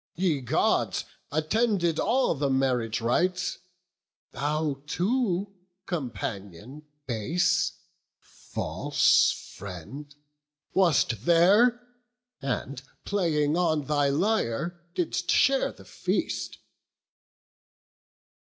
Ye, 0.15 0.41
Gods, 0.41 1.05
attended 1.31 1.99
all 1.99 2.33
the 2.33 2.49
marriage 2.49 3.01
rites; 3.01 3.59
Thou 4.31 4.81
too, 4.87 5.53
companion 5.85 6.81
base, 7.05 7.73
false 8.19 9.31
friend, 9.55 10.15
wast 10.73 11.25
there, 11.27 11.87
And, 12.41 12.81
playing 13.05 13.55
on 13.55 13.85
thy 13.85 14.09
lyre, 14.09 14.81
didst 14.95 15.29
share 15.29 15.71
the 15.71 15.85
feast." 15.85 16.57